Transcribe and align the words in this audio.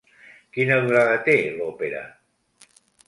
Quina 0.55 0.77
durada 0.87 1.19
té 1.27 1.35
l'òpera? 1.59 2.01